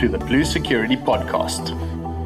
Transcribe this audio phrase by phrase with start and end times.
[0.00, 1.78] to the Blue Security Podcast,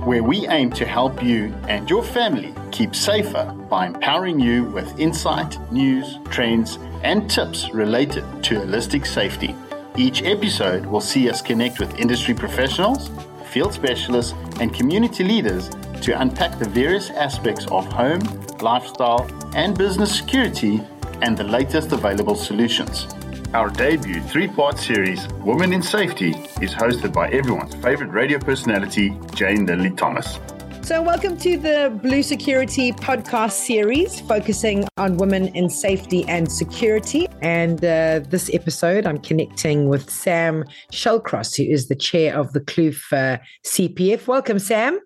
[0.05, 4.97] where we aim to help you and your family keep safer by empowering you with
[5.01, 9.57] insight, news, trends, and tips related to holistic safety.
[9.97, 13.11] Each episode will see us connect with industry professionals,
[13.51, 15.69] field specialists, and community leaders
[16.03, 18.21] to unpack the various aspects of home,
[18.61, 20.81] lifestyle, and business security
[21.23, 23.09] and the latest available solutions.
[23.55, 29.17] Our debut three part series, Women in Safety, is hosted by everyone's favorite radio personality,
[29.33, 30.41] Jane Linley Thomas.
[30.83, 37.29] So, welcome to the Blue Security podcast series focusing on women in safety and security.
[37.43, 42.61] And uh, this episode, I'm connecting with Sam Shallcross, who is the chair of the
[42.61, 44.27] Kloof uh, CPF.
[44.27, 44.99] Welcome, Sam.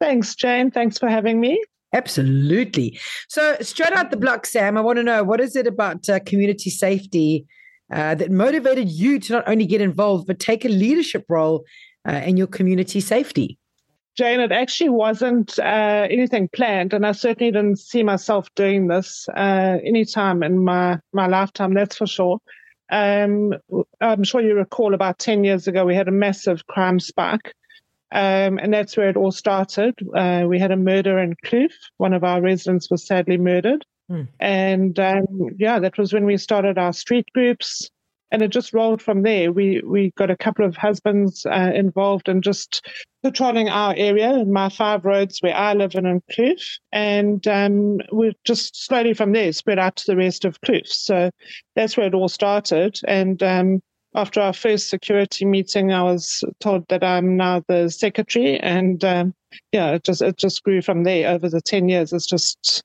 [0.00, 0.72] Thanks, Jane.
[0.72, 1.62] Thanks for having me.
[1.92, 2.98] Absolutely.
[3.28, 6.18] So, straight out the block, Sam, I want to know what is it about uh,
[6.26, 7.46] community safety
[7.92, 11.64] uh, that motivated you to not only get involved, but take a leadership role
[12.08, 13.58] uh, in your community safety?
[14.14, 19.26] Jane, it actually wasn't uh, anything planned, and I certainly didn't see myself doing this
[19.34, 22.38] uh, anytime in my, my lifetime, that's for sure.
[22.90, 23.54] Um,
[24.02, 27.54] I'm sure you recall about 10 years ago, we had a massive crime spike,
[28.10, 29.94] um, and that's where it all started.
[30.14, 31.72] Uh, we had a murder in Kloof.
[31.96, 33.86] One of our residents was sadly murdered.
[34.12, 34.28] Mm.
[34.40, 35.26] And um,
[35.58, 37.90] yeah, that was when we started our street groups,
[38.30, 39.50] and it just rolled from there.
[39.50, 42.86] We we got a couple of husbands uh, involved in just
[43.22, 48.36] patrolling our area, my five roads where I live in in Kloof, and um, we
[48.44, 50.88] just slowly from there spread out to the rest of Kloof.
[50.88, 51.30] So
[51.74, 53.42] that's where it all started, and.
[53.42, 53.82] Um,
[54.14, 59.34] after our first security meeting, I was told that I'm now the secretary, and um,
[59.72, 62.12] yeah, it just it just grew from there over the ten years.
[62.12, 62.82] It's just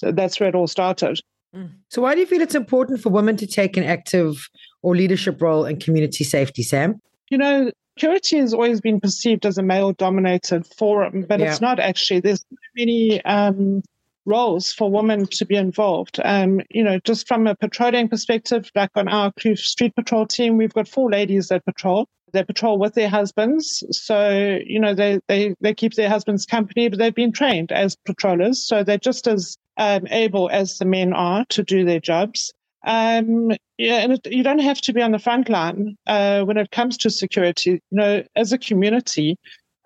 [0.00, 1.20] that's where it all started.
[1.54, 1.70] Mm.
[1.88, 4.48] So, why do you feel it's important for women to take an active
[4.82, 7.00] or leadership role in community safety, Sam?
[7.30, 11.50] You know, security has always been perceived as a male dominated forum, but yeah.
[11.50, 12.20] it's not actually.
[12.20, 12.44] There's
[12.76, 13.82] many um,
[14.26, 16.20] roles for women to be involved.
[16.24, 20.56] Um, you know, just from a patrolling perspective, like on our Kloof Street Patrol team,
[20.56, 22.06] we've got four ladies that patrol.
[22.32, 23.82] They patrol with their husbands.
[23.92, 27.96] So, you know, they, they, they keep their husbands company, but they've been trained as
[28.04, 28.66] patrollers.
[28.66, 32.52] So they're just as um, able as the men are to do their jobs.
[32.86, 36.56] Um, yeah, and it, you don't have to be on the front line uh, when
[36.56, 37.72] it comes to security.
[37.72, 39.36] You know, as a community,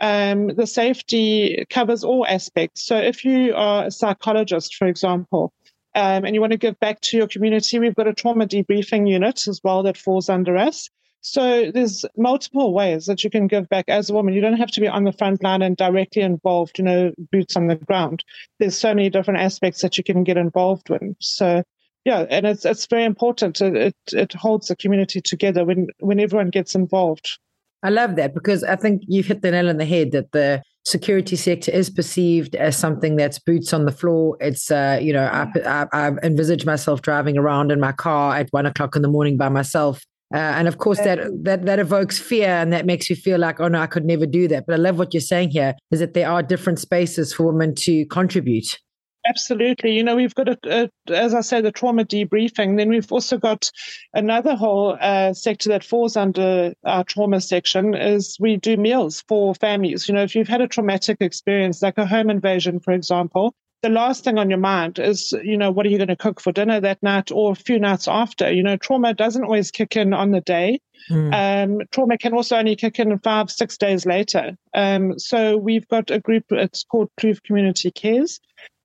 [0.01, 2.85] um, the safety covers all aspects.
[2.85, 5.53] So if you are a psychologist, for example,
[5.95, 9.09] um, and you want to give back to your community, we've got a trauma debriefing
[9.09, 10.89] unit as well that falls under us.
[11.23, 14.35] So there's multiple ways that you can give back as a woman.
[14.35, 17.57] You don't have to be on the front line and directly involved, you know, boots
[17.57, 18.25] on the ground.
[18.59, 21.03] There's so many different aspects that you can get involved with.
[21.21, 21.63] So
[22.05, 23.61] yeah, and it's it's very important.
[23.61, 27.39] It it, it holds the community together when when everyone gets involved.
[27.83, 30.63] I love that because I think you've hit the nail on the head that the
[30.85, 34.37] security sector is perceived as something that's boots on the floor.
[34.41, 38.49] It's, uh, you know, I, I, I envisage myself driving around in my car at
[38.51, 42.19] one o'clock in the morning by myself uh, and of course, that, that that evokes
[42.19, 44.65] fear, and that makes you feel like, oh no, I could never do that.
[44.67, 47.75] But I love what you're saying here: is that there are different spaces for women
[47.77, 48.79] to contribute.
[49.27, 49.93] Absolutely.
[49.93, 52.79] You know, we've got, a, a, as I said, the trauma debriefing.
[52.79, 53.71] Then we've also got
[54.15, 59.55] another whole uh, sector that falls under our trauma section is we do meals for
[59.55, 60.09] families.
[60.09, 63.89] You know, if you've had a traumatic experience, like a home invasion, for example, the
[63.89, 66.53] last thing on your mind is, you know, what are you going to cook for
[66.53, 68.53] dinner that night or a few nights after?
[68.53, 70.81] You know, trauma doesn't always kick in on the day.
[71.11, 71.81] Mm.
[71.81, 74.57] Um, trauma can also only kick in five, six days later.
[74.75, 78.39] Um, so we've got a group, it's called Kloof Community Cares,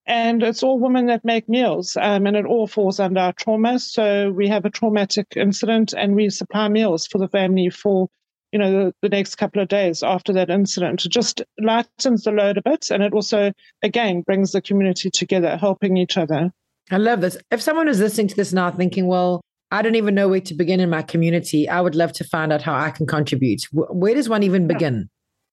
[0.07, 3.79] and it's all women that make meals, um, and it all falls under our trauma.
[3.79, 8.07] So we have a traumatic incident and we supply meals for the family for
[8.55, 11.03] you know, the, the, next couple of days after that incident.
[11.03, 12.89] It just lightens the load a bit.
[12.89, 13.51] And it also,
[13.83, 16.53] again, brings the community together, helping each other.
[16.89, 17.35] I love this.
[17.51, 19.41] If someone is listening to this now thinking, well,
[19.71, 22.53] I don't even know where to begin in my community, I would love to find
[22.53, 23.63] out how I can contribute.
[23.73, 25.09] Where does one even begin?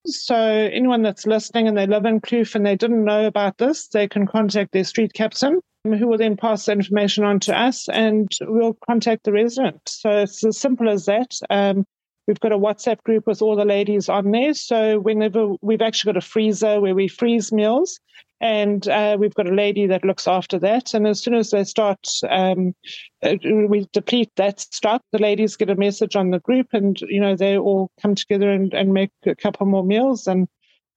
[0.07, 3.89] So, anyone that's listening and they live in Kloof and they didn't know about this,
[3.89, 7.89] they can contact their street captain, who will then pass the information on to us
[7.89, 9.81] and we'll contact the resident.
[9.89, 11.37] So, it's as simple as that.
[11.49, 11.85] Um,
[12.27, 14.53] We've got a WhatsApp group with all the ladies on there.
[14.53, 17.99] So whenever we've actually got a freezer where we freeze meals,
[18.43, 20.93] and uh, we've got a lady that looks after that.
[20.93, 22.75] And as soon as they start, um,
[23.23, 25.01] uh, we deplete that stock.
[25.13, 28.49] The ladies get a message on the group, and you know they all come together
[28.49, 30.49] and, and make a couple more meals, and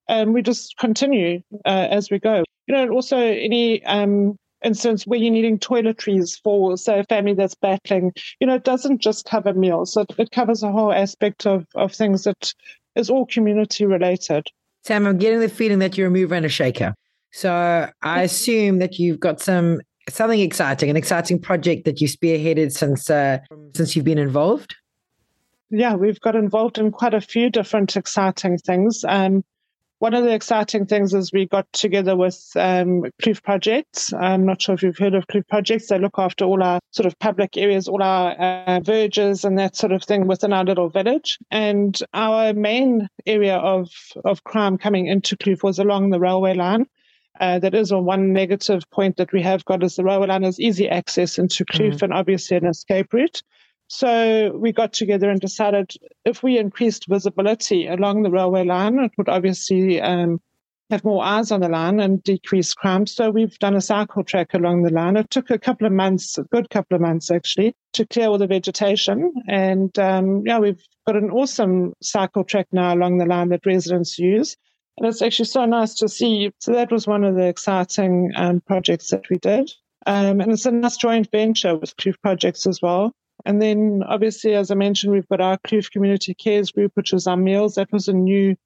[0.08, 2.42] and we just continue uh, as we go.
[2.66, 7.54] You know, also any um, instance where you're needing toiletries for, say, a family that's
[7.54, 9.96] battling, you know, it doesn't just cover meals.
[9.96, 12.52] It, it covers a whole aspect of, of things that
[12.94, 14.46] is all community related.
[14.84, 16.94] Sam, I'm getting the feeling that you're a mover and a shaker.
[17.32, 22.72] So I assume that you've got some something exciting, an exciting project that you spearheaded
[22.72, 23.38] since uh,
[23.74, 24.74] since you've been involved.
[25.68, 29.04] Yeah, we've got involved in quite a few different exciting things.
[29.06, 29.44] Um,
[29.98, 33.04] one of the exciting things is we got together with um,
[33.42, 34.12] Projects.
[34.12, 35.88] I'm not sure if you've heard of Kloof Projects.
[35.88, 39.74] They look after all our sort of public areas, all our uh, verges and that
[39.74, 41.38] sort of thing within our little village.
[41.50, 43.88] And our main area of,
[44.24, 46.86] of crime coming into Kloof was along the railway line.
[47.40, 50.60] Uh, that is one negative point that we have got is the railway line has
[50.60, 52.04] easy access into Kloof mm-hmm.
[52.04, 53.42] and obviously an escape route.
[53.88, 55.92] So we got together and decided
[56.24, 60.40] if we increased visibility along the railway line, it would obviously um,
[60.90, 63.06] have more eyes on the line and decrease crime.
[63.06, 65.16] So we've done a cycle track along the line.
[65.16, 68.38] It took a couple of months, a good couple of months actually, to clear all
[68.38, 69.32] the vegetation.
[69.48, 74.18] And um, yeah, we've got an awesome cycle track now along the line that residents
[74.18, 74.56] use.
[74.96, 76.50] And it's actually so nice to see.
[76.58, 79.70] So that was one of the exciting um, projects that we did.
[80.06, 83.12] Um, and it's a nice joint venture with Kloof Projects as well.
[83.46, 87.28] And then, obviously, as I mentioned, we've got our Kloof Community Cares Group, which is
[87.28, 87.76] our meals.
[87.76, 88.56] That was a new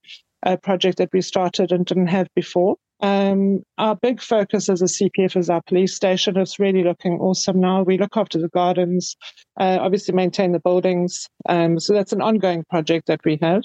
[0.45, 2.77] uh, project that we started and didn't have before.
[3.03, 6.39] Um, our big focus as a CPF is our police station.
[6.39, 7.83] It's really looking awesome now.
[7.83, 9.17] We look after the gardens,
[9.59, 11.29] uh, obviously maintain the buildings.
[11.47, 13.63] Um, so that's an ongoing project that we have.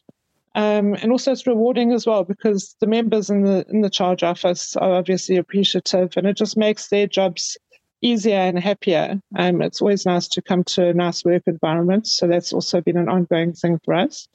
[0.55, 4.23] Um, and also it's rewarding as well because the members in the in the charge
[4.23, 7.57] office are obviously appreciative and it just makes their jobs
[8.01, 9.19] easier and happier.
[9.37, 12.07] Um, it's always nice to come to a nice work environment.
[12.07, 14.27] So that's also been an ongoing thing for us.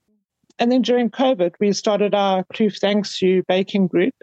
[0.58, 4.14] And then during COVID, we started our Kloof Thanks You baking group.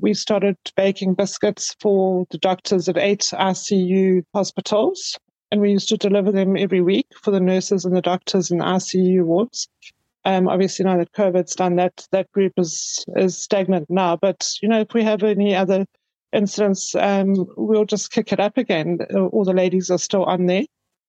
[0.00, 5.16] We started baking biscuits for the doctors at eight ICU hospitals.
[5.52, 8.58] And we used to deliver them every week for the nurses and the doctors in
[8.58, 9.68] ICU wards.
[10.24, 14.16] Um, obviously, now that COVID's done that, that group is is stagnant now.
[14.16, 15.86] But you know, if we have any other
[16.32, 18.98] incidents, um, we'll just kick it up again.
[19.32, 20.64] All the ladies are still on there.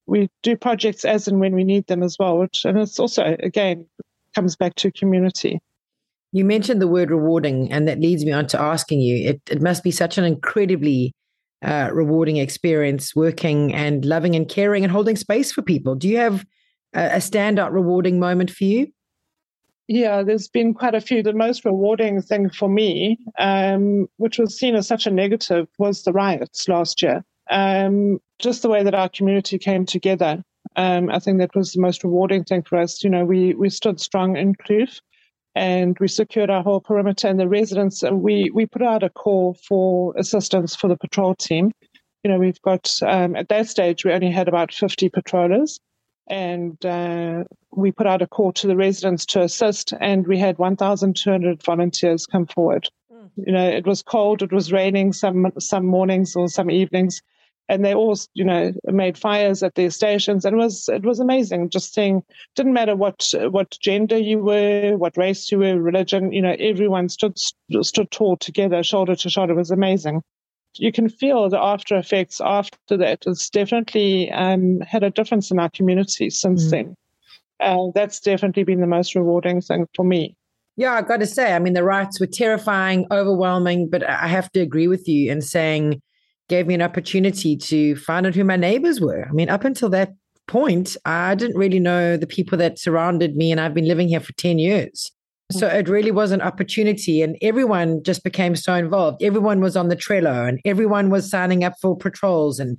[0.06, 3.36] We do projects as and when we need them as well, which, and it's also,
[3.40, 3.86] again,
[4.34, 5.60] comes back to community.
[6.32, 9.62] You mentioned the word rewarding, and that leads me on to asking you it, it
[9.62, 11.14] must be such an incredibly
[11.64, 15.96] uh, rewarding experience working and loving and caring and holding space for people.
[15.96, 16.46] Do you have
[16.94, 18.88] a, a standout rewarding moment for you?
[19.88, 21.24] Yeah, there's been quite a few.
[21.24, 26.04] The most rewarding thing for me, um, which was seen as such a negative, was
[26.04, 27.24] the riots last year.
[27.50, 30.44] Um, just the way that our community came together.
[30.76, 33.02] Um, I think that was the most rewarding thing for us.
[33.02, 35.00] You know, we we stood strong in Kloof
[35.56, 38.04] and we secured our whole perimeter and the residents.
[38.04, 41.72] We we put out a call for assistance for the patrol team.
[42.24, 45.80] You know, we've got um, at that stage we only had about 50 patrollers
[46.28, 50.58] and uh, we put out a call to the residents to assist, and we had
[50.58, 52.88] 1,200 volunteers come forward.
[53.12, 53.30] Mm.
[53.38, 57.22] You know, it was cold, it was raining some some mornings or some evenings,
[57.70, 61.20] and they all, you know, made fires at their stations, and it was it was
[61.20, 61.70] amazing.
[61.70, 62.24] Just seeing,
[62.56, 67.10] didn't matter what what gender you were, what race you were, religion, you know, everyone
[67.10, 67.38] stood
[67.82, 69.54] stood tall together, shoulder to shoulder.
[69.54, 70.22] It was amazing
[70.80, 73.24] you can feel the after effects after that.
[73.26, 76.70] It's definitely um, had a difference in our community since mm.
[76.72, 76.96] then.
[77.60, 80.36] And that's definitely been the most rewarding thing for me.
[80.76, 84.52] Yeah, I've got to say, I mean, the riots were terrifying, overwhelming, but I have
[84.52, 86.02] to agree with you in saying
[86.50, 89.28] gave me an opportunity to find out who my neighbors were.
[89.28, 90.14] I mean, up until that
[90.48, 94.20] point, I didn't really know the people that surrounded me, and I've been living here
[94.20, 95.12] for 10 years.
[95.50, 99.24] So it really was an opportunity, and everyone just became so involved.
[99.24, 102.60] Everyone was on the Zello, and everyone was signing up for patrols.
[102.60, 102.78] And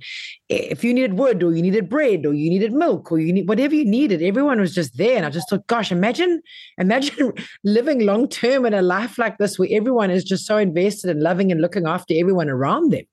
[0.49, 3.49] if you needed wood, or you needed bread, or you needed milk, or you need
[3.49, 5.17] whatever you needed, everyone was just there.
[5.17, 6.43] And I just thought, gosh, imagine,
[6.77, 7.33] imagine
[7.63, 11.21] living long term in a life like this, where everyone is just so invested in
[11.21, 13.05] loving and looking after everyone around them.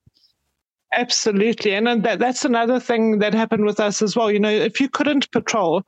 [0.92, 4.30] Absolutely, and that, that's another thing that happened with us as well.
[4.30, 5.82] You know, if you couldn't patrol,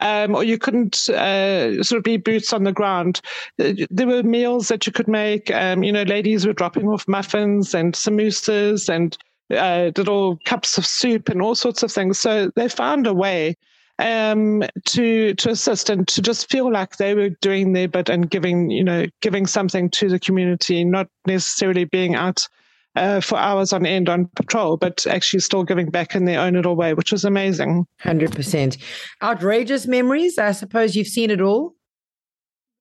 [0.00, 3.20] um, or you couldn't uh, sort of be boots on the ground.
[3.60, 5.50] Uh, there were meals that you could make.
[5.50, 9.16] Um, you know, ladies were dropping off muffins and samosas and
[9.50, 12.18] uh, little cups of soup and all sorts of things.
[12.18, 13.56] So they found a way
[13.98, 18.28] um, to to assist and to just feel like they were doing their bit and
[18.28, 22.48] giving you know giving something to the community, not necessarily being out
[22.96, 26.54] uh, for hours on end on patrol, but actually still giving back in their own
[26.54, 27.86] little way, which was amazing.
[28.02, 28.78] 100%.
[29.22, 30.38] Outrageous memories.
[30.38, 31.74] I suppose you've seen it all.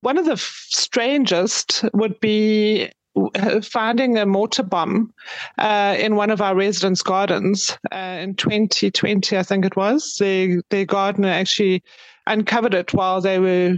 [0.01, 2.91] One of the strangest would be
[3.63, 5.13] finding a mortar bomb
[5.57, 10.15] uh, in one of our residents' gardens uh, in 2020, I think it was.
[10.19, 11.83] The, their gardener actually
[12.27, 13.77] uncovered it while they were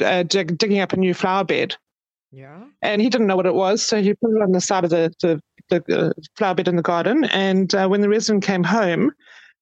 [0.00, 1.76] uh, dig, digging up a new flower bed.
[2.30, 2.64] Yeah.
[2.82, 4.90] And he didn't know what it was, so he put it on the side of
[4.90, 7.24] the, the, the uh, flower bed in the garden.
[7.24, 9.12] And uh, when the resident came home,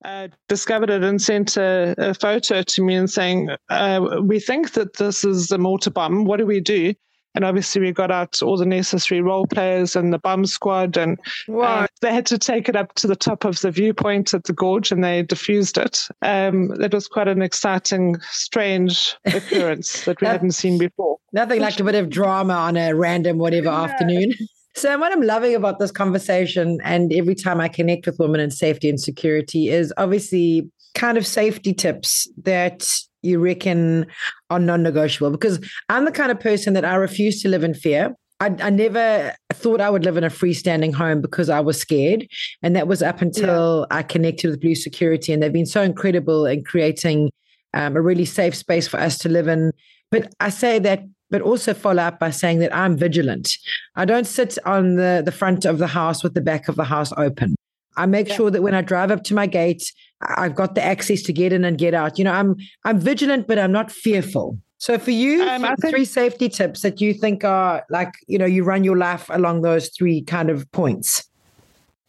[0.05, 4.73] uh, discovered it and sent a, a, photo to me and saying, uh, "We think
[4.73, 6.25] that this is a mortar bomb.
[6.25, 6.95] What do we do?"
[7.35, 11.19] And obviously, we got out all the necessary role players and the bomb squad, and
[11.61, 14.55] uh, they had to take it up to the top of the viewpoint at the
[14.55, 16.09] gorge, and they diffused it.
[16.23, 21.19] Um, it was quite an exciting, strange occurrence that we hadn't seen before.
[21.33, 23.83] Nothing like a bit of drama on a random whatever yeah.
[23.83, 24.33] afternoon.
[24.77, 28.51] So, what I'm loving about this conversation, and every time I connect with women in
[28.51, 32.87] safety and security, is obviously kind of safety tips that
[33.23, 34.07] you reckon
[34.51, 35.31] are non negotiable.
[35.31, 38.15] Because I'm the kind of person that I refuse to live in fear.
[38.39, 42.29] I, I, never thought I would live in a freestanding home because I was scared.
[42.63, 43.97] And that was up until yeah.
[43.97, 45.33] I connected with Blue Security.
[45.33, 47.31] And they've been so incredible in creating
[47.73, 49.73] um, a really safe space for us to live in.
[50.11, 53.57] But I say that but also follow up by saying that I'm vigilant.
[53.95, 56.85] I don't sit on the, the front of the house with the back of the
[56.85, 57.57] house open.
[57.97, 58.35] I make yeah.
[58.35, 61.53] sure that when I drive up to my gate, I've got the access to get
[61.53, 62.19] in and get out.
[62.19, 64.59] You know, I'm I'm vigilant, but I'm not fearful.
[64.79, 68.45] So for you, um, think- three safety tips that you think are like, you know,
[68.47, 71.25] you run your life along those three kind of points.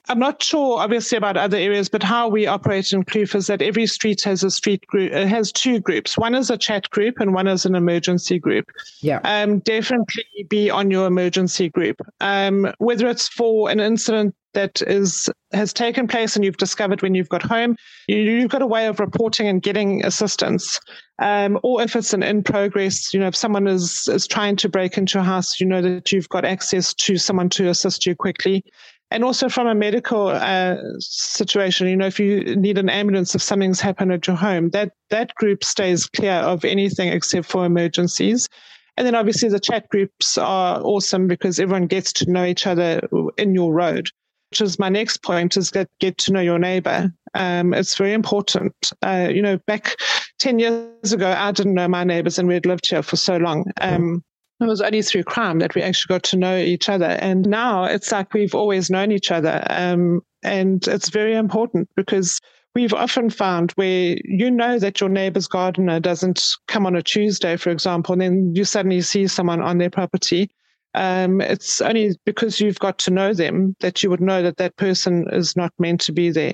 [0.10, 3.62] I'm not sure, obviously, about other areas, but how we operate in Kloof is that
[3.62, 5.12] every street has a street group.
[5.12, 6.18] It has two groups.
[6.18, 8.70] One is a chat group, and one is an emergency group.
[9.02, 9.20] Yeah.
[9.24, 12.02] Um, definitely be on your emergency group.
[12.22, 17.14] Um, whether it's for an incident that is has taken place and you've discovered when
[17.14, 17.76] you've got home,
[18.08, 20.80] you, have got a way of reporting and getting assistance.
[21.20, 24.70] Um, or if it's an in progress, you know, if someone is is trying to
[24.70, 28.16] break into your house, you know that you've got access to someone to assist you
[28.16, 28.64] quickly
[29.10, 33.42] and also from a medical uh, situation, you know, if you need an ambulance, if
[33.42, 38.50] something's happened at your home, that that group stays clear of anything except for emergencies.
[38.98, 43.02] And then obviously the chat groups are awesome because everyone gets to know each other
[43.38, 44.10] in your road.
[44.52, 47.12] Which is my next point: is get get to know your neighbor.
[47.34, 48.74] Um, it's very important.
[49.02, 49.98] Uh, you know, back
[50.40, 53.36] ten years ago, I didn't know my neighbors, and we had lived here for so
[53.36, 53.66] long.
[53.82, 54.24] Um,
[54.60, 57.06] it was only through crime that we actually got to know each other.
[57.06, 59.64] And now it's like we've always known each other.
[59.70, 62.40] Um, and it's very important because
[62.74, 67.56] we've often found where you know that your neighbor's gardener doesn't come on a Tuesday,
[67.56, 70.50] for example, and then you suddenly see someone on their property.
[70.96, 74.76] Um, it's only because you've got to know them that you would know that that
[74.78, 76.54] person is not meant to be there.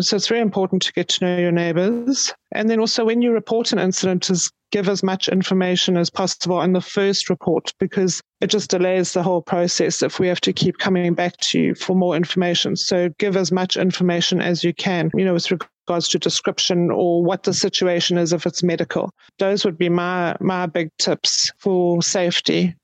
[0.00, 2.32] So it's very important to get to know your neighbors.
[2.52, 6.60] And then also when you report an incident is give as much information as possible
[6.62, 10.52] in the first report because it just delays the whole process if we have to
[10.52, 12.76] keep coming back to you for more information.
[12.76, 17.24] So give as much information as you can, you know, with regards to description or
[17.24, 19.10] what the situation is if it's medical.
[19.38, 22.74] Those would be my my big tips for safety.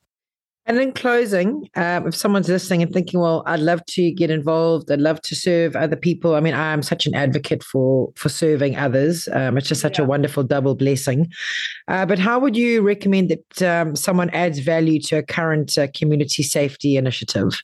[0.67, 4.91] And in closing, um, if someone's listening and thinking, "Well, I'd love to get involved.
[4.91, 8.31] I'd love to serve other people." I mean, I am such an advocate for for
[8.31, 9.29] serving others.
[9.33, 10.05] Um, it's just such yeah.
[10.05, 11.31] a wonderful double blessing.
[11.89, 15.89] Uh, but how would you recommend that um, someone adds value to a current uh,
[15.95, 17.61] community safety initiative?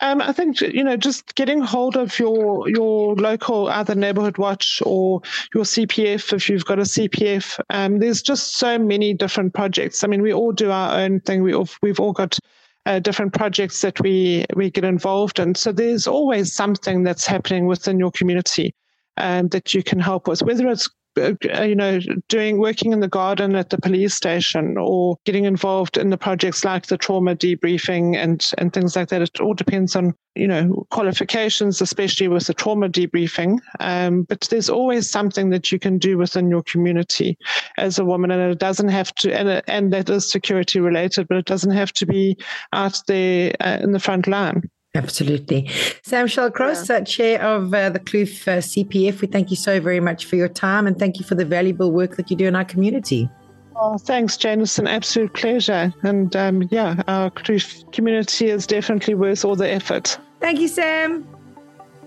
[0.00, 4.82] Um, I think you know just getting hold of your your local either neighborhood watch
[4.84, 5.22] or
[5.54, 7.60] your CPF if you've got a CPF.
[7.70, 10.02] Um, there's just so many different projects.
[10.02, 11.42] I mean, we all do our own thing.
[11.42, 12.38] We all, we've all got
[12.86, 15.54] uh, different projects that we we get involved in.
[15.54, 18.74] So there's always something that's happening within your community
[19.16, 23.54] um, that you can help with, whether it's you know, doing working in the garden
[23.54, 28.50] at the police station or getting involved in the projects like the trauma debriefing and
[28.58, 29.22] and things like that.
[29.22, 33.58] It all depends on you know qualifications, especially with the trauma debriefing.
[33.80, 37.38] Um, but there's always something that you can do within your community
[37.78, 41.38] as a woman, and it doesn't have to and and that is security related, but
[41.38, 42.36] it doesn't have to be
[42.72, 44.68] out there uh, in the front line.
[44.94, 45.68] Absolutely.
[46.02, 46.96] Sam Shallcross, yeah.
[46.96, 50.36] uh, Chair of uh, the Kloof uh, CPF, we thank you so very much for
[50.36, 53.28] your time and thank you for the valuable work that you do in our community.
[53.76, 54.60] Oh, thanks, Jane.
[54.60, 55.92] It's an absolute pleasure.
[56.04, 60.16] And um, yeah, our Kloof community is definitely worth all the effort.
[60.40, 61.26] Thank you, Sam.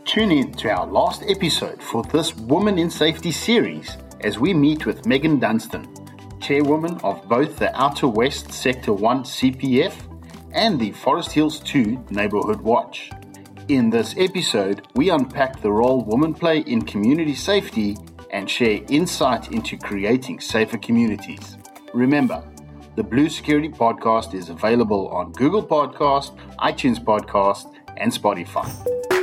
[0.06, 4.86] Tune in to our last episode for this Woman in Safety series as we meet
[4.86, 5.86] with Megan Dunstan,
[6.39, 10.07] chairwoman of both the Outer West Sector 1 CPF
[10.51, 13.12] and the Forest Hills 2 Neighborhood Watch.
[13.68, 17.98] In this episode, we unpack the role women play in community safety
[18.32, 21.58] and share insight into creating safer communities.
[21.94, 22.44] Remember,
[22.96, 29.17] the Blue Security Podcast is available on Google Podcast, iTunes Podcast, and Spotify.